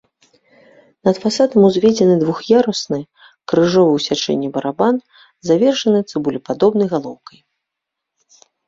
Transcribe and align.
Над 1.09 1.15
фасадам 1.25 1.61
узведзены 1.69 2.15
двух'ярусны 2.23 2.99
крыжовы 3.53 3.91
ў 3.97 3.99
сячэнні 4.09 4.47
барабан, 4.57 4.95
завершаны 5.53 5.99
цыбулепадобнай 6.11 6.87
галоўкай. 6.97 7.39